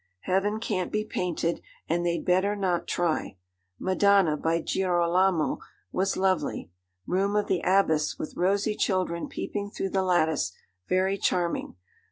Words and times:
Heaven 0.21 0.59
can't 0.59 0.91
be 0.91 1.05
painted, 1.05 1.61
and 1.87 2.03
they'd 2.03 2.25
better 2.25 2.55
not 2.55 2.87
try. 2.87 3.37
Madonna, 3.77 4.35
by 4.35 4.59
Girolamo, 4.59 5.59
was 5.91 6.17
lovely. 6.17 6.71
Room 7.05 7.35
of 7.35 7.45
the 7.45 7.61
Abbess, 7.63 8.17
with 8.17 8.35
rosy 8.35 8.75
children 8.75 9.27
peeping 9.27 9.69
through 9.69 9.89
the 9.89 10.01
lattice, 10.01 10.53
very 10.89 11.19
charming. 11.19 11.75